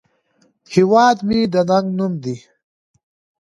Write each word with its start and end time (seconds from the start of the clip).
هیواد 0.73 1.17
مې 1.27 1.39
د 1.53 1.55
ننگ 1.69 1.87
نوم 1.97 2.13
دی 2.23 2.35